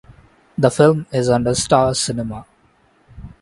[0.57, 2.47] The film is under Star Cinema.